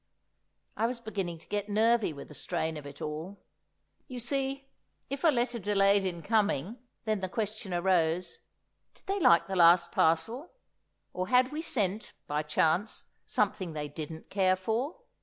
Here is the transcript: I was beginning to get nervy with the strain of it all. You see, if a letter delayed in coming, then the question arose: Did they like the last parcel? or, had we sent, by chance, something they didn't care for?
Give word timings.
I 0.75 0.87
was 0.87 0.99
beginning 0.99 1.37
to 1.37 1.47
get 1.47 1.69
nervy 1.69 2.11
with 2.11 2.29
the 2.29 2.33
strain 2.33 2.75
of 2.75 2.87
it 2.87 3.03
all. 3.03 3.43
You 4.07 4.19
see, 4.19 4.67
if 5.11 5.23
a 5.23 5.27
letter 5.27 5.59
delayed 5.59 6.03
in 6.05 6.23
coming, 6.23 6.79
then 7.05 7.19
the 7.21 7.29
question 7.29 7.71
arose: 7.71 8.39
Did 8.95 9.05
they 9.05 9.19
like 9.19 9.45
the 9.45 9.55
last 9.55 9.91
parcel? 9.91 10.53
or, 11.13 11.27
had 11.27 11.51
we 11.51 11.61
sent, 11.61 12.13
by 12.25 12.41
chance, 12.41 13.11
something 13.27 13.73
they 13.73 13.89
didn't 13.89 14.31
care 14.31 14.55
for? 14.55 15.01